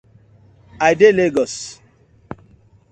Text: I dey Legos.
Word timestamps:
I 0.87 0.91
dey 0.99 1.13
Legos. 1.17 1.53